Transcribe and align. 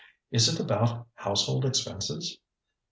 Is 0.31 0.51
it 0.51 0.59
about 0.59 1.05
household 1.13 1.63
expenses? 1.63 2.39